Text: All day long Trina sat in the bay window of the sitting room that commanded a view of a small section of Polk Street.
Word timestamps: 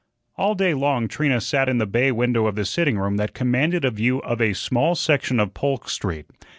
All 0.35 0.55
day 0.55 0.73
long 0.73 1.07
Trina 1.07 1.39
sat 1.39 1.69
in 1.69 1.77
the 1.77 1.85
bay 1.85 2.11
window 2.11 2.47
of 2.47 2.55
the 2.55 2.65
sitting 2.65 2.97
room 2.97 3.17
that 3.17 3.35
commanded 3.35 3.85
a 3.85 3.91
view 3.91 4.17
of 4.23 4.41
a 4.41 4.53
small 4.53 4.95
section 4.95 5.39
of 5.39 5.53
Polk 5.53 5.87
Street. 5.87 6.25